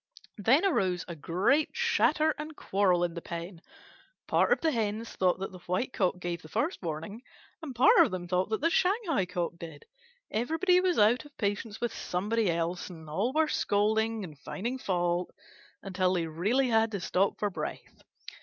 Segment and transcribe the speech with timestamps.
[0.39, 3.61] Then arose a great chatter and quarrel in the pen.
[4.25, 7.21] Part of the Hens thought that the White Cock gave the first warning,
[7.61, 9.85] and part of them thought that the Shanghai Cock did.
[10.31, 15.29] Everybody was out of patience with somebody else, and all were scolding and finding fault
[15.83, 18.01] until they really had to stop for breath.